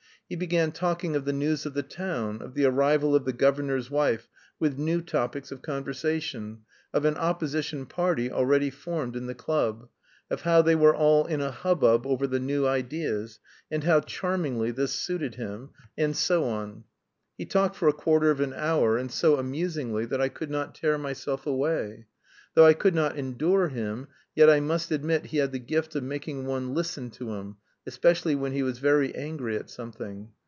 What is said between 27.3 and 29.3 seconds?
him, especially when he was very